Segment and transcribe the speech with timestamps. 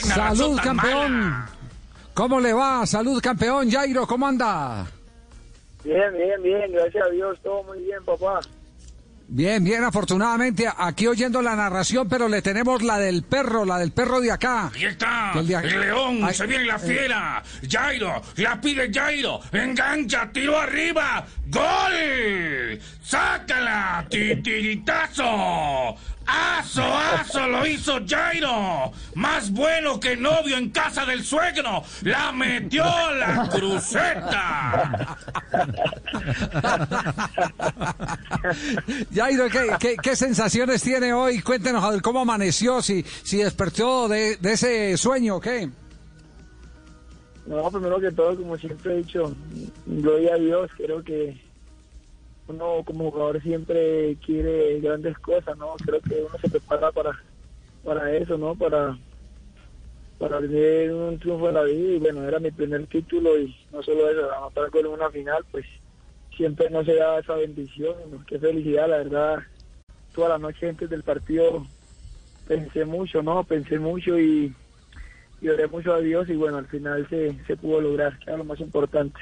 [0.00, 1.44] Salud, campeón.
[2.14, 2.86] ¿Cómo le va?
[2.86, 3.70] Salud, campeón.
[3.70, 4.86] Jairo, ¿cómo anda?
[5.84, 6.72] Bien, bien, bien.
[6.72, 7.38] Gracias a Dios.
[7.42, 8.40] Todo muy bien, papá.
[9.28, 13.90] Bien, bien, afortunadamente aquí oyendo la narración, pero le tenemos la del perro, la del
[13.90, 14.70] perro de acá.
[14.72, 16.78] Ahí está, El león, Ay, se viene la eh.
[16.78, 17.42] fiera.
[17.68, 22.78] Jairo, la pide Jairo, engancha, tiro arriba, gol.
[23.02, 25.96] Sácala, titiritazo.
[27.46, 28.92] Lo hizo Jairo.
[29.14, 31.82] Más bueno que novio en casa del suegro.
[32.02, 35.16] La metió la cruceta.
[39.14, 41.40] Jairo, ¿qué, qué, qué sensaciones tiene hoy?
[41.40, 45.68] Cuéntenos a ver, cómo amaneció, si, si despertó de, de ese sueño, o ¿qué?
[47.46, 49.34] No, primero que todo, como siempre he dicho,
[49.86, 50.70] gloria a Dios.
[50.76, 51.40] Creo que
[52.48, 55.74] uno como jugador siempre quiere grandes cosas, ¿no?
[55.84, 57.10] Creo que uno se prepara para,
[57.86, 58.56] para eso, ¿no?
[58.56, 58.98] Para,
[60.18, 61.94] para tener un triunfo en la vida.
[61.94, 65.64] Y bueno, era mi primer título y no solo eso, anotar en una final, pues
[66.36, 67.94] siempre no se da esa bendición.
[68.10, 68.24] ¿no?
[68.26, 69.38] Qué felicidad, la verdad.
[70.12, 71.66] Toda la noche antes del partido
[72.48, 73.44] pensé mucho, ¿no?
[73.44, 74.52] Pensé mucho y,
[75.40, 78.38] y oré mucho a Dios y bueno, al final se, se pudo lograr, que era
[78.38, 79.20] lo más importante.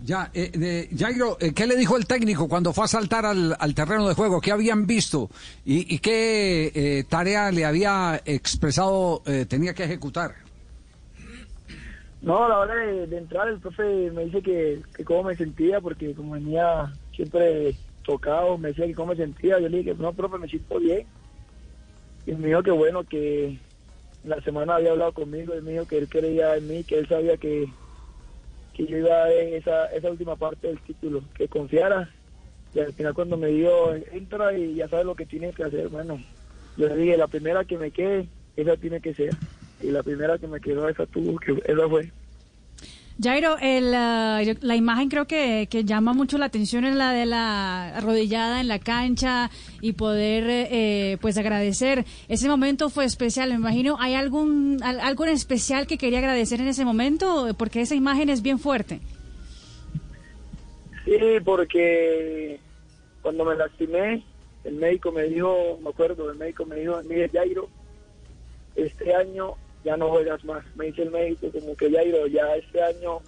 [0.00, 3.74] Ya, eh, de- Jairo, eh, ¿qué le dijo el técnico cuando fue a saltar al,
[3.74, 4.40] terreno de juego?
[4.40, 5.30] ¿Qué habían visto?
[5.64, 10.34] ¿Y, y qué eh, tarea le había expresado eh, tenía que ejecutar?
[12.24, 16.32] No, la hora de, entrar el profe me dice que, cómo me sentía, porque como
[16.32, 19.60] venía siempre tocado, me decía que cómo me sentía.
[19.60, 21.06] Yo le dije no, profe, me siento bien.
[22.26, 23.58] Y me dijo que bueno, que
[24.24, 27.08] la semana había hablado conmigo, y me dijo que él creía en mí, que él
[27.08, 27.68] sabía que,
[28.74, 32.10] que yo iba a dar esa, esa última parte del título, que confiara.
[32.74, 35.88] Y al final cuando me dio, entra y ya sabes lo que tienes que hacer.
[35.88, 36.20] Bueno,
[36.76, 38.26] yo le dije, la primera que me quede,
[38.56, 39.30] esa tiene que ser.
[39.80, 42.10] Y la primera que me quedó, esa tuvo que, esa fue.
[43.22, 47.12] Jairo, el, ah, yo- la imagen creo que, que llama mucho la atención es la
[47.12, 50.68] de la arrodillada en la cancha y poder eh,
[51.12, 52.04] eh, pues agradecer.
[52.28, 53.96] Ese momento fue especial, me imagino.
[54.00, 57.54] ¿Hay algún al- algo en especial que quería agradecer en ese momento?
[57.56, 59.00] Porque esa imagen es bien fuerte.
[61.04, 61.12] Sí,
[61.44, 62.58] porque
[63.22, 64.24] cuando me lastimé,
[64.64, 67.68] el médico me dijo, me acuerdo, el médico me dijo, mire Jairo,
[68.74, 70.64] este año ya no juegas más.
[70.76, 73.20] Me dice el médico como que Jairo, ya este año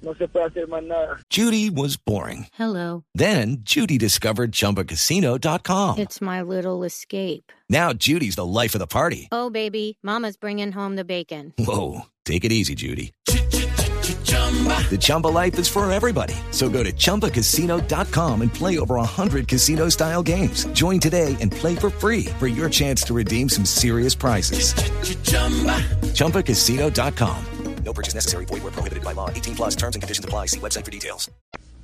[0.00, 1.20] no se puede hacer más nada.
[1.30, 2.46] Judy was boring.
[2.54, 3.04] Hello.
[3.14, 5.98] Then Judy discovered ChumbaCasino.com.
[5.98, 7.52] It's my little escape.
[7.68, 9.28] Now Judy's the life of the party.
[9.32, 11.52] Oh, baby, Mama's bringing home the bacon.
[11.58, 13.12] Whoa, take it easy, Judy.
[14.90, 16.34] The Chumba life is for everybody.
[16.50, 20.64] So go to ChumbaCasino.com and play over 100 casino style games.
[20.72, 24.72] Join today and play for free for your chance to redeem some serious prizes.
[26.14, 27.44] ChumbaCasino.com.
[27.84, 28.44] No purchase necessary.
[28.46, 29.30] Void where prohibited by law.
[29.30, 30.46] 18 plus terms and conditions apply.
[30.46, 31.30] See website for details.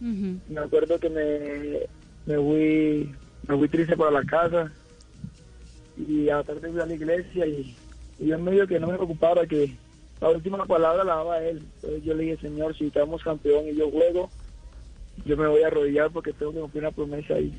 [0.03, 0.54] Mm-hmm.
[0.54, 1.87] Me acuerdo que me,
[2.26, 3.14] me fui
[3.48, 4.72] me fui triste para la casa
[5.97, 7.76] y a la tarde fui a la iglesia y,
[8.19, 9.76] y yo medio que no me preocupaba que
[10.30, 11.62] la última palabra la daba él.
[11.76, 14.30] Entonces yo le dije, Señor, si estamos campeón y yo juego,
[15.24, 17.56] yo me voy a arrodillar porque tengo que cumplir una promesa y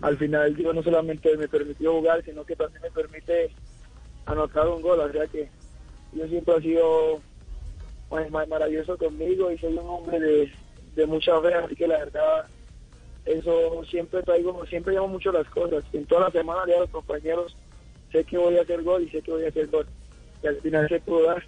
[0.00, 3.50] al final Dios no solamente me permitió jugar, sino que también me permite
[4.26, 5.00] anotar un gol.
[5.00, 5.50] O sea que
[6.12, 7.20] yo siempre he sido
[8.08, 10.52] pues, ma- maravilloso conmigo y soy un hombre de,
[10.94, 12.46] de mucha fe, así que la verdad
[13.24, 15.82] eso siempre traigo, siempre llamo mucho las cosas.
[15.92, 17.56] En toda la semana le digo a los compañeros,
[18.12, 19.86] sé que voy a hacer gol y sé que voy a hacer gol.
[20.42, 21.42] Y al final se pudo dar.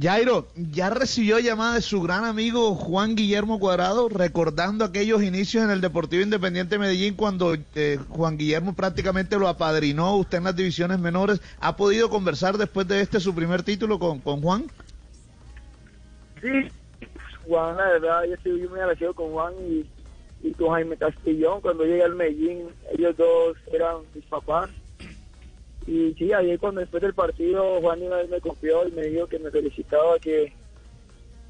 [0.00, 5.70] Jairo, ya recibió llamada de su gran amigo Juan Guillermo Cuadrado, recordando aquellos inicios en
[5.70, 10.98] el Deportivo Independiente Medellín cuando eh, Juan Guillermo prácticamente lo apadrinó usted en las divisiones
[10.98, 11.40] menores.
[11.60, 14.66] ¿Ha podido conversar después de este su primer título con, con Juan?
[16.40, 16.68] Sí,
[17.46, 19.86] Juan, la verdad, yo estoy muy agradecido con Juan y,
[20.42, 21.60] y con Jaime Castillón.
[21.60, 24.70] Cuando llegué al Medellín, ellos dos eran mis papás.
[25.86, 29.26] Y sí, ayer cuando después del partido, Juan una vez me confió y me dijo
[29.26, 30.52] que me felicitaba, que,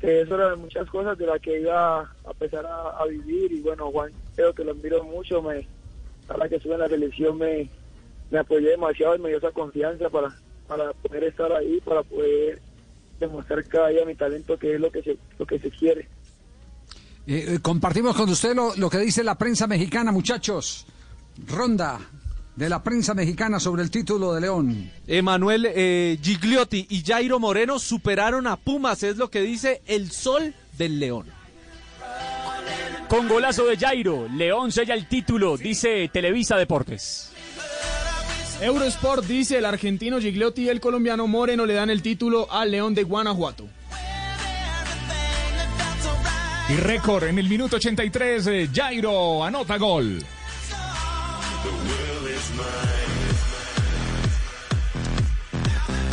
[0.01, 3.53] que eso era de muchas cosas de las que iba a empezar a, vivir.
[3.53, 5.43] Y bueno, Juan, creo que lo admiro mucho.
[5.43, 5.67] Me,
[6.29, 7.69] a la que estuve en la selección me,
[8.31, 10.35] me apoyó demasiado y me dio esa confianza para,
[10.69, 12.61] para poder estar ahí, para poder
[13.19, 16.09] demostrar cada día mi talento, que es lo que se, lo que se quiere.
[17.27, 20.87] Eh, eh, compartimos con usted lo, lo que dice la prensa mexicana, muchachos.
[21.47, 22.01] Ronda
[22.61, 24.91] de la prensa mexicana sobre el título de León.
[25.07, 30.55] Emanuel eh, Gigliotti y Jairo Moreno superaron a Pumas, es lo que dice el sol
[30.77, 31.25] del León.
[33.09, 37.33] Con golazo de Jairo, León sella el título, dice Televisa Deportes.
[38.61, 42.95] Eurosport dice el argentino Gigliotti y el colombiano Moreno le dan el título al León
[42.95, 43.67] de Guanajuato.
[46.69, 50.23] Y récord en el minuto 83, eh, Jairo anota gol.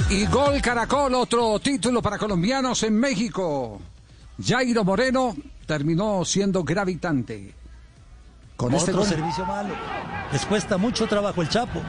[0.09, 3.79] Y gol Caracol, otro título para colombianos en México.
[4.43, 5.35] Jairo Moreno
[5.65, 7.53] terminó siendo gravitante.
[8.55, 9.09] Con este Otro gol.
[9.09, 9.75] servicio malo.
[10.31, 11.81] Les cuesta mucho trabajo el Chapo.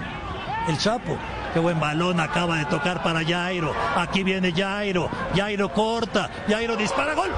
[0.69, 1.17] El Chapo.
[1.55, 3.73] Qué buen balón acaba de tocar para Jairo.
[3.96, 5.08] Aquí viene Jairo.
[5.35, 6.29] Jairo corta.
[6.49, 7.14] Jairo dispara.
[7.14, 7.31] ¡Gol!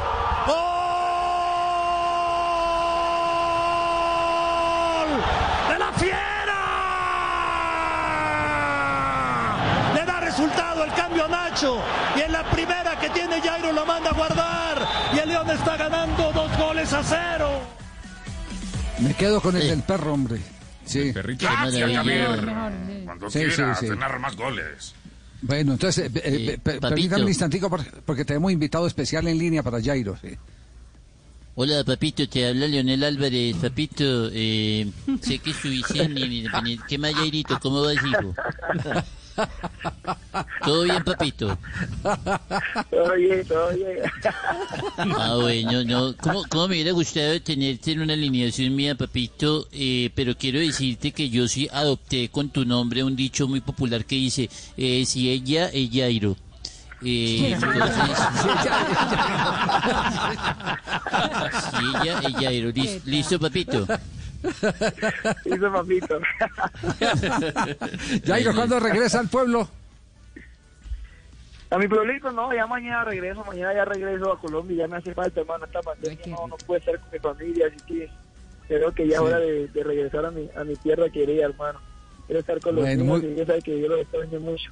[5.68, 6.58] ¡De la fiera!
[9.94, 11.82] Le da resultado el cambio a Nacho.
[12.16, 14.88] Y en la primera que tiene Jairo lo manda a guardar.
[15.14, 17.60] Y el León está ganando dos goles a cero.
[19.00, 20.40] Me quedo con el del perro, hombre.
[20.84, 21.12] Sí.
[21.12, 22.44] Gracias, Javier.
[23.04, 23.86] Cuando Sí, sí, quieras, sí.
[24.20, 24.94] más goles.
[25.42, 29.82] Bueno, entonces, eh, eh, permítame un instantico por- porque tenemos invitado especial en línea para
[29.82, 30.16] Jairo.
[30.20, 30.36] sí.
[31.56, 33.56] Hola, papito, te habla Leonel Álvarez.
[33.56, 34.90] Papito, eh,
[35.20, 36.80] sé que estuviste en, en- en el...
[36.86, 37.58] ¿Qué más, Jairito?
[37.60, 38.34] ¿Cómo vas, hijo?
[40.64, 41.58] ¿Todo bien, papito?
[42.90, 43.98] Todo bien, todo bien.
[45.18, 46.16] Ah, bueno, no.
[46.16, 49.66] ¿Cómo, cómo me hubiera gustado tenerte en una alineación mía, papito?
[49.72, 54.04] Eh, pero quiero decirte que yo sí adopté con tu nombre un dicho muy popular
[54.04, 56.36] que dice, eh, si ella es Jairo.
[57.02, 57.80] Eh, entonces,
[61.70, 62.70] si ella es Jairo.
[62.70, 63.86] Lis- ¿Listo, papito?
[65.44, 66.20] Listo, papito.
[68.26, 69.68] Jairo, ¿cuándo regresa al pueblo?
[71.70, 75.14] A mi pueblito no, ya mañana regreso, mañana ya regreso a Colombia, ya me hace
[75.14, 78.10] falta, hermano, esta pandemia no, no puede estar con mi familia, así que
[78.66, 79.24] creo que ya es Sí.
[79.26, 81.80] hora de, de regresar a mi, a mi tierra querida, hermano.
[82.26, 84.70] Quiero estar con los Bueno, niños muy- y yo sé que yo los extraño mucho.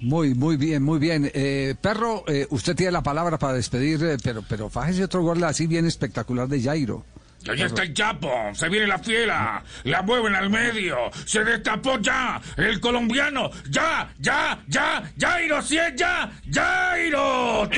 [0.00, 1.30] Muy, muy bien, muy bien.
[1.32, 5.42] Eh, perro, eh, usted tiene la palabra para despedir, eh, pero, pero fájese otro gol
[5.44, 7.04] así bien espectacular de Jairo.
[7.46, 11.98] Y Allá está el Chapo, se viene la fiera, la mueven al medio, se destapó
[12.00, 17.68] ya, el colombiano, ya, ya, ya, Jairo, si es ya, Jairo,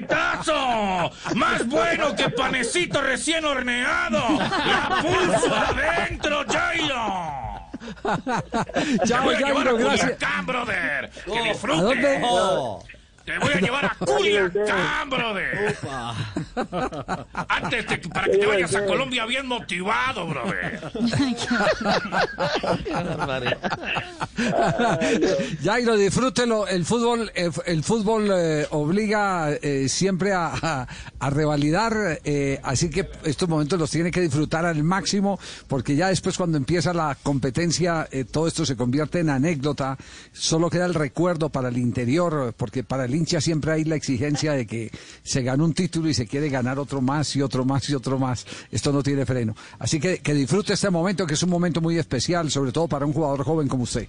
[0.00, 7.40] titiritazo, más bueno que panecito recién horneado, la puso adentro, Jairo.
[9.04, 10.00] Chao, a a Jairo, gracias.
[10.12, 12.20] Culiacán, brother, que ¿A disfrutes.
[12.20, 12.99] dónde?
[13.24, 15.76] Te voy a llevar a Culiacán, brother.
[17.48, 20.80] Antes de que- para que te vayas a Colombia bien motivado, brother.
[25.62, 26.66] Jairo, disfrútelo.
[26.66, 30.88] El fútbol, eh, el fútbol eh, obliga eh, siempre a, a-
[31.18, 35.38] a revalidar, eh, así que estos momentos los tiene que disfrutar al máximo,
[35.68, 39.96] porque ya después cuando empieza la competencia, eh, todo esto se convierte en anécdota.
[40.32, 44.52] Solo queda el recuerdo para el interior, porque para el hincha siempre hay la exigencia
[44.52, 44.90] de que
[45.22, 48.18] se ganó un título y se quiere ganar otro más y otro más y otro
[48.18, 48.46] más.
[48.70, 49.54] Esto no tiene freno.
[49.78, 53.06] Así que que disfrute este momento, que es un momento muy especial, sobre todo para
[53.06, 54.06] un jugador joven como usted.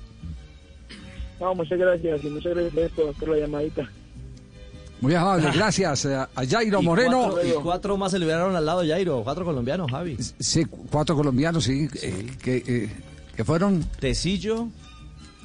[1.39, 3.89] No, muchas gracias y muchas gracias por, por la llamadita.
[5.01, 7.29] Muy amable, gracias eh, a Jairo Y Moreno.
[7.31, 10.15] Cuatro, y cuatro más se liberaron al lado de Jairo, cuatro colombianos, Javi.
[10.39, 12.89] Sí, cuatro colombianos, sí, eh, que, eh,
[13.35, 13.83] que fueron...
[13.99, 14.67] Tecillo,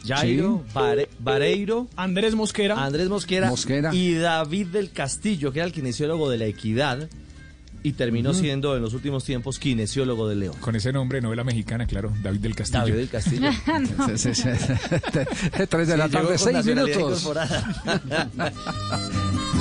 [0.07, 0.73] Jairo, Sí.
[0.75, 3.95] Bare- Vareiro, Andrés Mosquera, Andrés Mosquera, Mosquera.
[3.95, 7.09] y David del Castillo, que era el kinesiólogo de la Equidad
[7.83, 10.57] y terminó siendo en los últimos tiempos kinesiólogo de León.
[10.61, 12.81] Con ese nombre, novela mexicana, claro, David del Castillo.
[12.81, 13.51] David del Castillo.
[14.17, 14.49] Sí, sí, sí.
[15.69, 17.29] Tres de la tarde, seis minutos.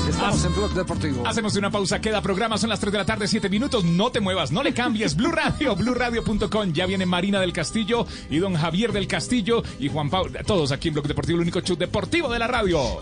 [0.09, 1.27] Estamos en Blog Deportivo.
[1.27, 4.19] Hacemos una pausa, queda programa, son las 3 de la tarde, 7 minutos, no te
[4.19, 8.91] muevas, no le cambies, Blue Radio, BlueRadio.com, ya viene Marina del Castillo y don Javier
[8.91, 12.39] del Castillo y Juan Pablo, todos aquí en Blog Deportivo, el único show deportivo de
[12.39, 13.01] la radio.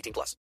[0.00, 0.36] 18 plus.